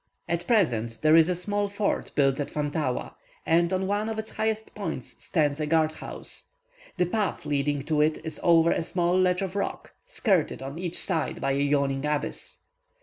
At 0.27 0.47
present, 0.47 0.97
there 1.03 1.15
is 1.15 1.29
a 1.29 1.35
small 1.35 1.67
fort 1.67 2.09
built 2.15 2.39
at 2.39 2.49
Fantaua, 2.49 3.13
and 3.45 3.71
on 3.71 3.85
one 3.85 4.09
of 4.09 4.17
its 4.17 4.31
highest 4.31 4.73
points 4.73 5.23
stands 5.23 5.59
a 5.59 5.67
guard 5.67 5.91
house. 5.91 6.45
The 6.97 7.05
path 7.05 7.45
leading 7.45 7.83
to 7.83 8.01
it 8.01 8.17
is 8.25 8.39
over 8.41 8.71
a 8.71 8.83
small 8.83 9.15
ledge 9.15 9.43
of 9.43 9.55
rock, 9.55 9.93
skirted 10.07 10.63
on 10.63 10.79
each 10.79 10.97
side 10.97 11.39
by 11.39 11.51
a 11.51 11.55
yawning 11.61 12.03
abyss. 12.03 12.61